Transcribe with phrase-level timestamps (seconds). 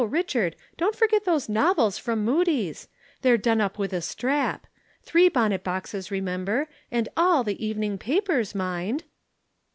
[0.03, 2.87] Richard, don't forget those novels from Mudie's,
[3.21, 4.65] they're done up with a strap.
[5.03, 9.03] Three bonnet boxes, remember, and all the evening papers, mind.'